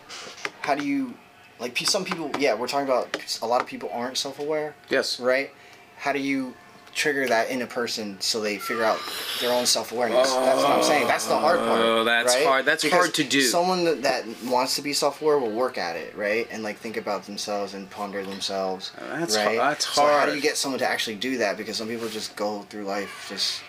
How 0.62 0.75
do 0.75 0.86
you, 0.86 1.13
like 1.60 1.77
some 1.77 2.05
people? 2.05 2.31
Yeah, 2.39 2.55
we're 2.55 2.67
talking 2.67 2.88
about 2.88 3.15
a 3.41 3.48
lot 3.48 3.62
of 3.62 3.67
people 3.67 3.89
aren't 3.93 4.17
self 4.17 4.39
aware, 4.39 4.75
yes. 4.89 5.19
right? 5.19 5.51
How 5.98 6.12
do 6.12 6.19
you 6.19 6.55
trigger 7.00 7.25
that 7.27 7.50
in 7.50 7.62
a 7.62 7.65
person 7.65 8.18
so 8.20 8.41
they 8.41 8.58
figure 8.58 8.84
out 8.84 9.00
their 9.39 9.51
own 9.51 9.65
self 9.65 9.91
awareness? 9.91 10.32
that's 10.32 10.62
what 10.62 10.70
I'm 10.72 10.84
saying. 10.84 11.08
That's 11.08 11.25
the 11.25 11.38
hard 11.38 11.60
part. 11.60 11.79
Oh, 11.82 12.03
that's 12.03 12.36
right? 12.36 12.46
hard. 12.46 12.65
That's 12.65 12.84
Because 12.84 13.00
hard 13.00 13.13
to 13.15 13.24
do. 13.24 13.41
Someone 13.41 13.86
that, 13.86 14.03
that 14.03 14.25
wants 14.46 14.75
to 14.75 14.82
be 14.82 14.94
self 14.94 15.22
aware 15.22 15.39
will 15.39 15.50
work 15.51 15.77
at 15.77 15.96
it, 15.96 16.15
right? 16.15 16.48
And 16.51 16.62
like 16.62 16.77
think 16.77 16.98
about 16.98 17.24
themselves 17.24 17.74
and 17.74 17.89
ponder 17.89 18.24
themselves. 18.24 18.91
That's 19.00 19.36
right. 19.36 19.58
har- 19.58 19.70
that's 19.72 19.88
So 19.88 20.06
how 20.06 20.25
do 20.25 20.36
you 20.36 20.41
get 20.41 20.58
someone 20.58 20.79
to 20.79 20.88
actually 20.88 21.15
do 21.15 21.38
that? 21.38 21.58
Because 21.58 21.77
some 21.77 21.88
people 21.88 22.10
just 22.10 22.36
go 22.36 22.62
through 22.70 22.84
life 22.84 23.25
just 23.29 23.62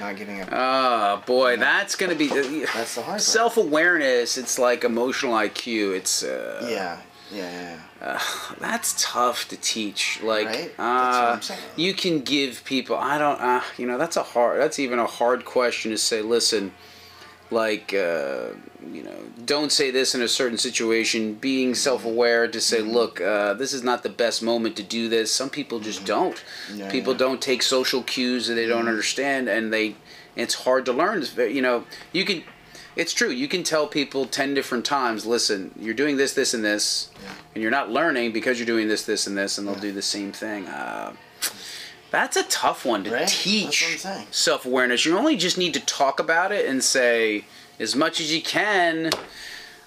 not 0.00 0.16
giving 0.16 0.40
a. 0.40 0.48
Oh 0.50 1.22
boy, 1.26 1.56
that's 1.56 1.94
gonna 1.96 2.14
be 2.14 2.26
That's 2.28 2.94
the 2.96 3.02
hard 3.02 3.06
part. 3.06 3.20
self 3.22 3.56
awareness. 3.56 4.36
It's 4.36 4.58
like 4.58 4.84
emotional 4.84 5.34
IQ. 5.34 5.94
It's 5.96 6.22
uh, 6.22 6.66
yeah. 6.68 6.98
Yeah, 7.32 7.78
yeah, 8.00 8.20
that's 8.58 8.94
tough 9.02 9.48
to 9.48 9.56
teach. 9.56 10.20
Like, 10.22 10.46
Right? 10.46 10.70
Uh, 10.78 11.40
you 11.76 11.94
can 11.94 12.20
give 12.20 12.62
people. 12.64 12.96
I 12.96 13.18
don't. 13.18 13.40
Uh, 13.40 13.62
you 13.78 13.86
know, 13.86 13.96
that's 13.98 14.16
a 14.16 14.22
hard. 14.22 14.60
That's 14.60 14.78
even 14.78 14.98
a 14.98 15.06
hard 15.06 15.44
question 15.44 15.90
to 15.92 15.98
say. 15.98 16.20
Listen, 16.20 16.72
like, 17.50 17.94
uh, 17.94 18.48
you 18.92 19.02
know, 19.02 19.16
don't 19.44 19.72
say 19.72 19.90
this 19.90 20.14
in 20.14 20.22
a 20.22 20.28
certain 20.28 20.58
situation. 20.58 21.34
Being 21.34 21.74
self-aware 21.74 22.48
to 22.48 22.60
say, 22.60 22.80
Mm-hmm. 22.80 22.90
look, 22.90 23.20
uh, 23.20 23.54
this 23.54 23.72
is 23.72 23.82
not 23.82 24.02
the 24.02 24.08
best 24.08 24.42
moment 24.42 24.76
to 24.76 24.82
do 24.82 25.08
this. 25.08 25.32
Some 25.32 25.50
people 25.50 25.80
just 25.80 26.04
don't. 26.04 26.36
Mm-hmm. 26.36 26.78
Yeah, 26.80 26.90
people 26.90 27.12
yeah. 27.12 27.18
don't 27.18 27.40
take 27.40 27.62
social 27.62 28.02
cues 28.02 28.46
that 28.48 28.54
they 28.54 28.66
don't 28.66 28.88
understand, 28.88 29.48
and 29.48 29.72
they. 29.72 29.96
It's 30.34 30.54
hard 30.54 30.86
to 30.86 30.92
learn. 30.92 31.24
You 31.36 31.62
know, 31.62 31.84
you 32.12 32.24
can. 32.24 32.42
It's 32.94 33.12
true. 33.14 33.30
You 33.30 33.48
can 33.48 33.62
tell 33.62 33.86
people 33.86 34.26
ten 34.26 34.52
different 34.54 34.84
times. 34.84 35.24
Listen, 35.24 35.70
you're 35.78 35.94
doing 35.94 36.16
this, 36.16 36.34
this, 36.34 36.52
and 36.54 36.64
this, 36.64 37.08
Yeah. 37.22 37.30
and 37.54 37.62
you're 37.62 37.70
not 37.70 37.90
learning 37.90 38.32
because 38.32 38.58
you're 38.58 38.66
doing 38.66 38.88
this, 38.88 39.04
this, 39.04 39.26
and 39.26 39.36
this, 39.36 39.56
and 39.58 39.66
they'll 39.66 39.74
do 39.74 39.92
the 39.92 40.02
same 40.02 40.32
thing. 40.32 40.66
Uh, 40.66 41.14
that's 42.10 42.36
a 42.36 42.42
tough 42.44 42.84
one 42.84 43.04
to 43.04 43.10
Right? 43.10 43.20
That's 43.20 43.32
what 43.46 43.54
I'm 43.54 44.22
teach 44.24 44.34
self 44.34 44.66
awareness. 44.66 45.06
You 45.06 45.16
only 45.16 45.36
just 45.36 45.56
need 45.56 45.72
to 45.74 45.80
talk 45.80 46.20
about 46.20 46.52
it 46.52 46.66
and 46.66 46.84
say 46.84 47.46
as 47.80 47.96
much 47.96 48.20
as 48.20 48.32
you 48.34 48.42
can. 48.42 49.10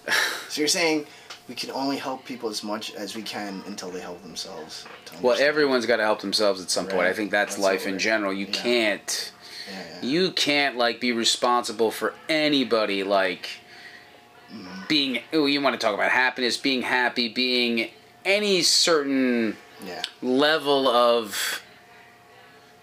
So 0.50 0.62
you're 0.62 0.68
saying 0.68 1.06
we 1.50 1.56
can 1.56 1.70
only 1.72 1.98
help 1.98 2.24
people 2.26 2.48
as 2.50 2.64
much 2.64 2.94
as 2.96 3.16
we 3.16 3.22
can 3.22 3.62
until 3.68 3.90
they 3.92 4.00
help 4.00 4.22
themselves. 4.24 4.86
Well, 5.22 5.36
everyone's 5.40 5.86
got 5.86 5.98
to 5.98 6.04
help 6.04 6.22
themselves 6.22 6.62
at 6.62 6.70
some 6.70 6.86
point. 6.88 7.02
I 7.08 7.14
think 7.14 7.30
that's, 7.32 7.56
That's 7.56 7.64
life 7.64 7.88
in 7.88 8.00
general. 8.00 8.32
You 8.32 8.46
yeah. 8.46 8.52
can't. 8.54 9.32
Yeah, 9.72 9.84
yeah. 10.02 10.08
You 10.08 10.32
can't 10.32 10.78
like 10.78 11.00
be 11.00 11.12
responsible 11.12 11.92
for 11.92 12.14
anybody 12.30 13.04
like 13.04 13.50
being. 14.88 15.20
oh, 15.34 15.46
You 15.46 15.62
want 15.62 15.80
to 15.80 15.84
talk 15.86 15.94
about 15.94 16.12
happiness, 16.12 16.58
being 16.58 16.82
happy, 16.84 17.28
being 17.30 17.90
any 18.24 18.62
certain 18.64 19.58
Yeah. 19.86 20.02
level 20.22 20.88
of 20.88 21.62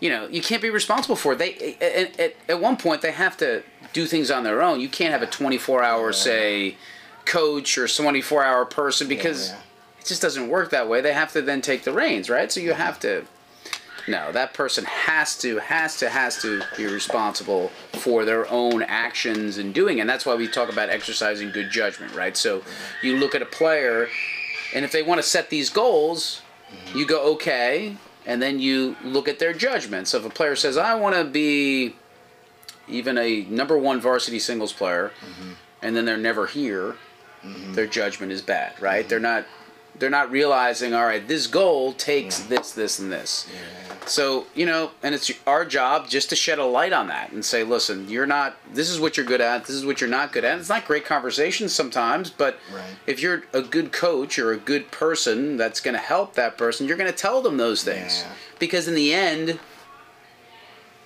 you 0.00 0.10
know 0.10 0.26
you 0.28 0.42
can't 0.42 0.60
be 0.62 0.68
responsible 0.70 1.16
for 1.16 1.32
it. 1.32 1.38
they 1.38 1.76
at, 1.80 2.20
at, 2.20 2.34
at 2.48 2.60
one 2.60 2.76
point 2.76 3.02
they 3.02 3.12
have 3.12 3.36
to 3.38 3.62
do 3.92 4.04
things 4.06 4.30
on 4.30 4.42
their 4.44 4.60
own 4.62 4.78
you 4.80 4.88
can't 4.88 5.10
have 5.12 5.22
a 5.22 5.26
24 5.26 5.82
hour 5.82 6.12
say 6.12 6.76
coach 7.24 7.78
or 7.78 7.86
24 7.88 8.44
hour 8.44 8.64
person 8.64 9.06
because 9.08 9.50
it 9.50 10.04
just 10.04 10.20
doesn't 10.22 10.48
work 10.48 10.70
that 10.70 10.88
way 10.88 11.00
they 11.00 11.12
have 11.12 11.32
to 11.32 11.40
then 11.42 11.60
take 11.62 11.84
the 11.84 11.92
reins 11.92 12.28
right 12.28 12.50
so 12.52 12.58
you 12.60 12.72
have 12.72 12.98
to 13.00 13.24
no 14.08 14.32
that 14.32 14.54
person 14.54 14.84
has 14.84 15.36
to 15.36 15.58
has 15.58 15.96
to 15.96 16.08
has 16.08 16.40
to 16.40 16.62
be 16.76 16.86
responsible 16.86 17.68
for 17.92 18.24
their 18.24 18.50
own 18.50 18.82
actions 18.82 19.58
and 19.58 19.74
doing 19.74 20.00
and 20.00 20.08
that's 20.08 20.26
why 20.26 20.34
we 20.34 20.48
talk 20.48 20.70
about 20.70 20.88
exercising 20.88 21.50
good 21.50 21.70
judgment 21.70 22.14
right? 22.14 22.36
So 22.36 22.62
you 23.02 23.16
look 23.16 23.34
at 23.34 23.42
a 23.42 23.46
player 23.46 24.08
and 24.74 24.84
if 24.84 24.92
they 24.92 25.02
want 25.02 25.20
to 25.20 25.26
set 25.26 25.50
these 25.50 25.70
goals 25.70 26.42
you 26.94 27.06
go 27.06 27.32
okay 27.34 27.96
and 28.24 28.40
then 28.40 28.58
you 28.60 28.96
look 29.02 29.28
at 29.28 29.38
their 29.40 29.52
judgment. 29.52 30.08
So 30.08 30.18
if 30.18 30.24
a 30.24 30.30
player 30.30 30.56
says 30.56 30.76
i 30.76 30.94
want 30.94 31.14
to 31.14 31.24
be 31.24 31.96
even 32.88 33.16
a 33.18 33.42
number 33.42 33.78
one 33.78 34.00
varsity 34.00 34.38
singles 34.38 34.72
player 34.72 35.12
mm-hmm. 35.20 35.52
and 35.82 35.94
then 35.96 36.04
they're 36.04 36.16
never 36.16 36.46
here 36.46 36.96
mm-hmm. 37.44 37.74
their 37.74 37.86
judgment 37.86 38.32
is 38.32 38.42
bad 38.42 38.80
right? 38.80 39.08
They're 39.08 39.20
not 39.20 39.46
they're 40.02 40.10
not 40.10 40.32
realizing 40.32 40.92
all 40.94 41.04
right 41.06 41.28
this 41.28 41.46
goal 41.46 41.92
takes 41.92 42.40
this 42.40 42.72
this 42.72 42.98
and 42.98 43.12
this. 43.12 43.48
So 44.04 44.46
you 44.52 44.66
know 44.66 44.90
and 45.00 45.14
it's 45.14 45.30
our 45.46 45.64
job 45.64 46.08
just 46.08 46.28
to 46.30 46.34
shed 46.36 46.58
a 46.58 46.64
light 46.64 46.92
on 46.92 47.06
that 47.06 47.30
and 47.30 47.44
say 47.44 47.62
listen 47.62 48.08
you're 48.08 48.26
not 48.26 48.56
this 48.74 48.90
is 48.90 48.98
what 48.98 49.16
you're 49.16 49.24
good 49.24 49.40
at 49.40 49.64
this 49.66 49.76
is 49.76 49.86
what 49.86 50.00
you're 50.00 50.10
not 50.10 50.32
good 50.32 50.44
at. 50.44 50.58
It's 50.58 50.68
not 50.68 50.86
great 50.86 51.04
conversations 51.04 51.72
sometimes 51.72 52.30
but 52.30 52.58
Right. 52.74 52.82
if 53.06 53.22
you're 53.22 53.44
a 53.52 53.62
good 53.62 53.92
coach 53.92 54.40
or 54.40 54.50
a 54.50 54.56
good 54.56 54.90
person 54.90 55.56
that's 55.56 55.78
going 55.80 55.94
to 55.94 56.00
help 56.00 56.34
that 56.34 56.58
person 56.58 56.88
you're 56.88 56.96
going 56.96 57.10
to 57.12 57.16
tell 57.16 57.40
them 57.40 57.56
those 57.56 57.84
things. 57.84 58.24
Yeah. 58.26 58.32
because 58.58 58.88
in 58.88 58.96
the 58.96 59.14
end 59.14 59.60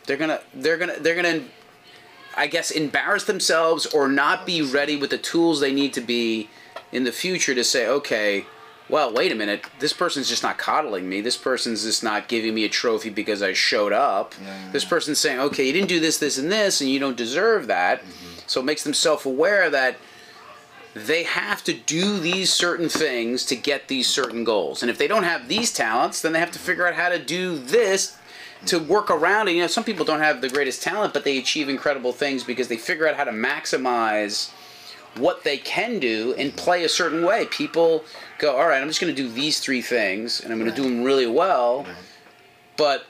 they're 0.06 0.16
going 0.16 0.30
to 0.30 0.40
they're 0.54 0.78
going 0.78 0.94
to 0.94 1.00
they're 1.02 1.20
going 1.22 1.40
to 1.42 1.46
I 2.34 2.46
guess 2.46 2.70
embarrass 2.70 3.24
themselves 3.24 3.84
or 3.84 4.08
not 4.08 4.46
be 4.46 4.62
ready 4.62 4.96
with 4.96 5.10
the 5.10 5.18
tools 5.18 5.60
they 5.60 5.72
need 5.74 5.92
to 5.92 6.00
be 6.00 6.48
in 6.92 7.04
the 7.04 7.12
future 7.12 7.54
to 7.54 7.64
say, 7.64 7.88
okay, 7.88 8.46
well, 8.88 9.12
wait 9.12 9.32
a 9.32 9.34
minute, 9.34 9.64
this 9.80 9.92
person's 9.92 10.28
just 10.28 10.42
not 10.42 10.58
coddling 10.58 11.08
me. 11.08 11.20
This 11.20 11.36
person's 11.36 11.82
just 11.82 12.04
not 12.04 12.28
giving 12.28 12.54
me 12.54 12.64
a 12.64 12.68
trophy 12.68 13.10
because 13.10 13.42
I 13.42 13.52
showed 13.52 13.92
up. 13.92 14.34
Yeah. 14.40 14.70
This 14.72 14.84
person's 14.84 15.18
saying, 15.18 15.40
okay, 15.40 15.66
you 15.66 15.72
didn't 15.72 15.88
do 15.88 15.98
this, 15.98 16.18
this, 16.18 16.38
and 16.38 16.52
this, 16.52 16.80
and 16.80 16.88
you 16.88 17.00
don't 17.00 17.16
deserve 17.16 17.66
that. 17.66 18.02
Mm-hmm. 18.02 18.40
So 18.46 18.60
it 18.60 18.64
makes 18.64 18.84
them 18.84 18.94
self 18.94 19.26
aware 19.26 19.70
that 19.70 19.96
they 20.94 21.24
have 21.24 21.64
to 21.64 21.74
do 21.74 22.18
these 22.18 22.52
certain 22.52 22.88
things 22.88 23.44
to 23.46 23.56
get 23.56 23.88
these 23.88 24.08
certain 24.08 24.44
goals. 24.44 24.82
And 24.82 24.90
if 24.90 24.98
they 24.98 25.08
don't 25.08 25.24
have 25.24 25.48
these 25.48 25.72
talents, 25.72 26.22
then 26.22 26.32
they 26.32 26.40
have 26.40 26.52
to 26.52 26.58
figure 26.58 26.86
out 26.86 26.94
how 26.94 27.08
to 27.08 27.18
do 27.18 27.58
this 27.58 28.16
to 28.66 28.78
mm-hmm. 28.78 28.88
work 28.88 29.10
around 29.10 29.48
it. 29.48 29.56
You 29.56 29.62
know, 29.62 29.66
some 29.66 29.84
people 29.84 30.04
don't 30.04 30.20
have 30.20 30.40
the 30.40 30.48
greatest 30.48 30.82
talent, 30.82 31.12
but 31.12 31.24
they 31.24 31.38
achieve 31.38 31.68
incredible 31.68 32.12
things 32.12 32.44
because 32.44 32.68
they 32.68 32.76
figure 32.76 33.08
out 33.08 33.16
how 33.16 33.24
to 33.24 33.32
maximize 33.32 34.52
what 35.18 35.44
they 35.44 35.56
can 35.56 35.98
do 35.98 36.34
and 36.38 36.54
play 36.56 36.84
a 36.84 36.88
certain 36.88 37.24
way. 37.24 37.46
People 37.46 38.04
go, 38.38 38.56
all 38.56 38.66
right, 38.66 38.80
I'm 38.80 38.88
just 38.88 39.00
going 39.00 39.14
to 39.14 39.22
do 39.22 39.28
these 39.28 39.60
three 39.60 39.82
things, 39.82 40.40
and 40.40 40.52
I'm 40.52 40.58
going 40.58 40.70
to 40.70 40.76
do 40.76 40.82
them 40.82 41.02
really 41.02 41.26
well. 41.26 41.86
But 42.76 43.06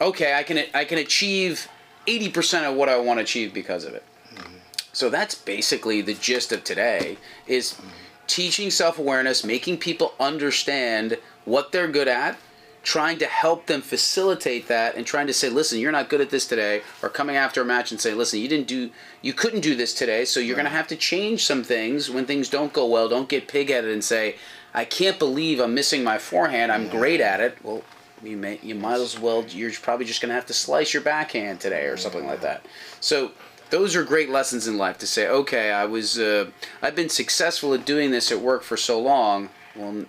okay, 0.00 0.34
I 0.34 0.42
can 0.42 0.64
I 0.72 0.84
can 0.84 0.98
achieve 0.98 1.68
80% 2.06 2.70
of 2.70 2.76
what 2.76 2.88
I 2.88 2.98
want 2.98 3.18
to 3.18 3.22
achieve 3.22 3.54
because 3.54 3.84
of 3.84 3.94
it. 3.94 4.04
Mm-hmm. 4.34 4.56
So 4.92 5.10
that's 5.10 5.34
basically 5.34 6.00
the 6.00 6.14
gist 6.14 6.52
of 6.52 6.64
today 6.64 7.18
is 7.46 7.72
mm-hmm. 7.72 7.88
teaching 8.26 8.70
self-awareness, 8.70 9.44
making 9.44 9.78
people 9.78 10.14
understand 10.20 11.18
what 11.44 11.72
they're 11.72 11.88
good 11.88 12.08
at, 12.08 12.38
trying 12.84 13.18
to 13.18 13.26
help 13.26 13.66
them 13.66 13.82
facilitate 13.82 14.68
that 14.68 14.94
and 14.94 15.04
trying 15.04 15.26
to 15.26 15.32
say, 15.32 15.48
"Listen, 15.48 15.80
you're 15.80 15.90
not 15.90 16.08
good 16.08 16.20
at 16.20 16.30
this 16.30 16.46
today," 16.46 16.82
or 17.02 17.08
coming 17.08 17.36
after 17.36 17.62
a 17.62 17.64
match 17.64 17.90
and 17.90 18.00
say, 18.00 18.14
"Listen, 18.14 18.38
you 18.38 18.48
didn't 18.48 18.68
do 18.68 18.90
you 19.22 19.32
couldn't 19.32 19.60
do 19.60 19.74
this 19.74 19.92
today, 19.94 20.24
so 20.24 20.38
you're 20.38 20.56
going 20.56 20.66
to 20.66 20.70
have 20.70 20.88
to 20.88 20.96
change 20.96 21.44
some 21.44 21.64
things 21.64 22.10
when 22.10 22.26
things 22.26 22.48
don't 22.48 22.72
go 22.72 22.86
well. 22.86 23.08
Don't 23.08 23.28
get 23.28 23.48
pig-headed 23.48 23.90
and 23.90 24.04
say, 24.04 24.36
"I 24.72 24.84
can't 24.84 25.18
believe 25.18 25.58
I'm 25.58 25.74
missing 25.74 26.04
my 26.04 26.18
forehand. 26.18 26.70
I'm 26.70 26.88
great 26.88 27.20
at 27.20 27.40
it." 27.40 27.56
Well, 27.62 27.82
you 28.22 28.36
may 28.36 28.60
you 28.62 28.74
might 28.74 29.00
as 29.00 29.18
well 29.18 29.44
you're 29.48 29.72
probably 29.82 30.06
just 30.06 30.20
going 30.20 30.30
to 30.30 30.34
have 30.34 30.46
to 30.46 30.54
slice 30.54 30.94
your 30.94 31.02
backhand 31.02 31.60
today 31.60 31.86
or 31.86 31.96
something 31.96 32.26
like 32.26 32.42
that. 32.42 32.64
So 33.00 33.32
those 33.70 33.96
are 33.96 34.04
great 34.04 34.30
lessons 34.30 34.68
in 34.68 34.78
life 34.78 34.98
to 34.98 35.06
say, 35.06 35.26
okay, 35.26 35.72
I 35.72 35.84
was 35.84 36.18
uh, 36.18 36.50
I've 36.82 36.94
been 36.94 37.08
successful 37.08 37.74
at 37.74 37.84
doing 37.84 38.10
this 38.10 38.30
at 38.30 38.40
work 38.40 38.62
for 38.62 38.76
so 38.76 39.00
long. 39.00 39.50
Well, 39.74 40.04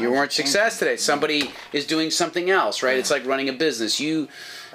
you 0.00 0.10
weren't 0.10 0.32
success 0.32 0.78
today. 0.78 0.96
Somebody 0.96 1.50
is 1.72 1.86
doing 1.86 2.10
something 2.10 2.50
else, 2.50 2.82
right? 2.82 2.96
It's 2.98 3.10
like 3.10 3.24
running 3.26 3.48
a 3.48 3.52
business. 3.52 4.00
You 4.00 4.28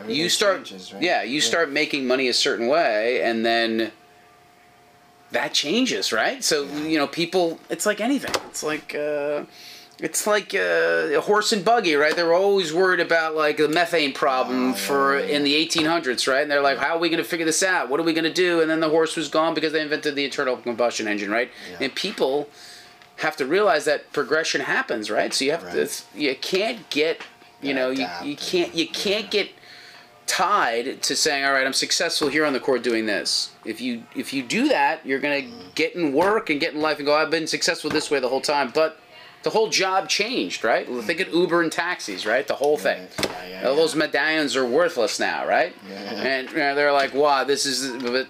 you 0.08 0.30
start 0.30 0.66
changes, 0.66 0.94
right? 0.94 1.02
yeah, 1.04 1.24
you 1.24 1.36
Yeah. 1.36 1.42
start 1.42 1.70
making 1.72 2.08
money 2.08 2.28
a 2.30 2.34
certain 2.34 2.68
way 2.68 3.22
and 3.22 3.46
then 3.46 3.92
that 5.32 5.54
changes, 5.54 6.12
right? 6.12 6.44
So, 6.44 6.64
you 6.64 6.98
know, 6.98 7.08
people 7.08 7.60
it's 7.70 7.86
like 7.86 8.02
anything. 8.02 8.34
It's 8.50 8.64
like 8.64 8.96
uh 8.96 9.44
it's 10.02 10.26
like 10.26 10.56
uh, 10.56 11.18
a 11.18 11.20
horse 11.20 11.52
and 11.52 11.66
buggy, 11.66 11.94
right? 11.96 12.16
They're 12.16 12.34
always 12.34 12.74
worried 12.74 13.02
about 13.02 13.36
like 13.36 13.58
the 13.58 13.68
methane 13.68 14.14
problem 14.14 14.72
Oh, 14.72 14.74
for 14.74 15.20
yeah, 15.20 15.26
yeah. 15.26 15.36
in 15.36 15.44
the 15.44 15.54
1800s, 15.68 16.26
right? 16.26 16.42
And 16.42 16.50
they're 16.50 16.62
like, 16.62 16.78
"How 16.78 16.96
are 16.96 17.00
we 17.00 17.10
going 17.10 17.22
to 17.22 17.30
figure 17.30 17.46
this 17.46 17.62
out? 17.62 17.90
What 17.90 18.00
are 18.00 18.04
we 18.04 18.14
going 18.14 18.24
to 18.24 18.32
do?" 18.34 18.62
And 18.62 18.70
then 18.72 18.80
the 18.80 18.88
horse 18.88 19.18
was 19.18 19.28
gone 19.28 19.54
because 19.54 19.74
they 19.74 19.82
invented 19.82 20.16
the 20.16 20.24
internal 20.24 20.56
combustion 20.56 21.06
engine, 21.10 21.30
right? 21.30 21.52
Yeah. 21.70 21.78
And 21.82 21.94
people 21.96 22.48
have 23.20 23.36
to 23.38 23.46
realize 23.46 23.86
that 23.86 24.12
progression 24.14 24.62
happens, 24.62 25.10
right? 25.10 25.34
So 25.34 25.46
you 25.46 25.52
have 25.52 25.72
to. 25.72 25.90
You 26.20 26.36
can't 26.36 26.90
get 26.90 27.22
you 27.62 27.74
Gotta 27.74 27.86
know 27.86 27.90
you, 27.92 28.30
you 28.30 28.36
can't 28.38 28.74
you 28.74 28.88
can't 28.88 29.30
get 29.30 29.50
tied 30.26 31.02
to 31.02 31.16
saying 31.16 31.44
all 31.44 31.52
right 31.52 31.66
i'm 31.66 31.74
successful 31.74 32.28
here 32.30 32.46
on 32.46 32.54
the 32.54 32.60
court 32.60 32.84
doing 32.84 33.08
this 33.08 33.52
if 33.66 33.82
you 33.82 34.04
if 34.16 34.32
you 34.32 34.44
do 34.44 34.68
that 34.70 35.04
you're 35.06 35.20
going 35.20 35.44
to 35.50 35.66
get 35.74 35.96
in 35.96 36.14
work 36.14 36.50
and 36.52 36.60
get 36.62 36.74
in 36.74 36.80
life 36.82 36.98
and 36.98 37.06
go 37.08 37.16
i've 37.16 37.32
been 37.32 37.48
successful 37.48 37.90
this 37.90 38.12
way 38.12 38.20
the 38.20 38.30
whole 38.30 38.40
time 38.40 38.72
but 38.74 39.00
the 39.42 39.50
whole 39.50 39.70
job 39.70 40.08
changed 40.08 40.64
right 40.64 40.88
think 41.04 41.20
of 41.20 41.34
uber 41.34 41.62
and 41.64 41.72
taxis 41.72 42.28
right 42.28 42.48
the 42.48 42.54
whole 42.56 42.78
thing 42.78 43.08
Yeah, 43.24 43.48
yeah, 43.48 43.64
all 43.68 43.72
yeah. 43.72 43.76
those 43.76 43.96
medallions 43.96 44.56
are 44.56 44.66
worthless 44.66 45.20
now 45.20 45.48
right 45.48 45.76
Yeah. 45.90 45.96
and 45.96 46.50
you 46.52 46.58
know, 46.58 46.76
they're 46.76 46.94
like 46.94 47.14
wow 47.16 47.44
this 47.44 47.66
is 47.66 47.92
but 48.04 48.28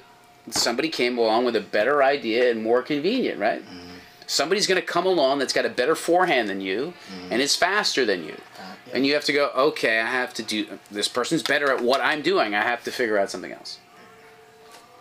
somebody 0.51 0.87
came 0.87 1.17
along 1.17 1.43
with 1.45 1.55
a 1.57 1.61
better 1.61 2.01
idea 2.01 2.49
and 2.49 2.63
more 2.63 2.81
convenient 2.81 3.39
right 3.39 3.61
Mm-hmm. 3.61 3.88
Somebody's 4.29 4.67
going 4.67 4.79
to 4.79 4.85
come 4.85 5.05
along 5.07 5.39
that's 5.39 5.53
got 5.53 5.65
a 5.65 5.69
better 5.69 5.95
forehand 5.95 6.47
than 6.47 6.61
you 6.61 6.93
Mm-hmm. 7.11 7.31
and 7.33 7.41
is 7.41 7.55
faster 7.55 8.05
than 8.05 8.23
you 8.23 8.33
Uh, 8.57 8.61
yeah. 8.87 8.93
and 8.95 9.05
you 9.05 9.13
have 9.15 9.25
to 9.25 9.33
go 9.33 9.49
okay 9.55 9.99
i 9.99 10.05
have 10.05 10.33
to 10.35 10.43
do 10.43 10.77
this 10.91 11.07
person's 11.07 11.41
better 11.43 11.71
at 11.71 11.81
what 11.81 11.99
i'm 12.01 12.21
doing 12.21 12.53
i 12.53 12.61
have 12.61 12.83
to 12.83 12.91
figure 12.91 13.17
out 13.17 13.29
something 13.31 13.51
else 13.51 13.79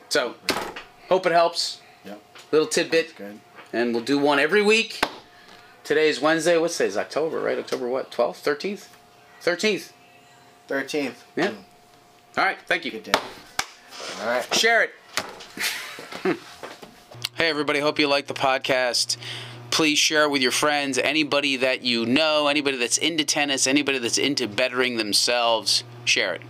so 0.08 0.34
hope 1.08 1.26
it 1.26 1.32
helps 1.32 1.80
Yep. 2.04 2.20
little 2.52 2.66
tidbit 2.68 3.14
and 3.72 3.94
we'll 3.94 4.04
do 4.04 4.18
one 4.18 4.38
every 4.38 4.62
week 4.62 5.00
today 5.84 6.08
is 6.08 6.20
wednesday 6.20 6.56
what's 6.56 6.76
today 6.78 6.88
is 6.88 6.96
october 6.96 7.38
right 7.40 7.58
october 7.58 7.86
what 7.88 8.10
12th 8.10 8.40
13th 8.42 8.88
13th 9.44 9.92
Thirteenth. 10.68 11.24
Yeah. 11.36 11.52
all 12.36 12.44
right 12.44 12.58
thank 12.66 12.84
you 12.84 12.90
Good 12.90 13.04
day. 13.04 13.12
All 14.20 14.26
right. 14.26 14.54
share 14.54 14.82
it. 14.84 14.90
hey, 17.38 17.48
everybody. 17.48 17.78
Hope 17.78 18.00
you 18.00 18.08
like 18.08 18.26
the 18.26 18.34
podcast. 18.34 19.16
Please 19.70 19.96
share 19.96 20.24
it 20.24 20.30
with 20.30 20.42
your 20.42 20.50
friends, 20.50 20.98
anybody 20.98 21.54
that 21.58 21.82
you 21.82 22.04
know, 22.04 22.48
anybody 22.48 22.76
that's 22.76 22.98
into 22.98 23.24
tennis, 23.24 23.68
anybody 23.68 23.98
that's 23.98 24.18
into 24.18 24.48
bettering 24.48 24.96
themselves. 24.96 25.84
Share 26.04 26.34
it. 26.34 26.42